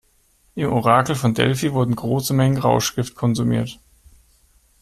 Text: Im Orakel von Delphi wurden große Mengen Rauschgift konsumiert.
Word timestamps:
Im 0.55 0.73
Orakel 0.73 1.13
von 1.15 1.35
Delphi 1.35 1.73
wurden 1.73 1.95
große 1.95 2.33
Mengen 2.33 2.57
Rauschgift 2.57 3.13
konsumiert. 3.13 3.77